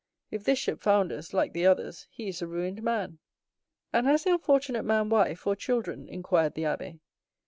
[0.31, 3.19] If this ship founders, like the others, he is a ruined man."
[3.93, 6.99] "And has the unfortunate man wife or children?" inquired the abbé.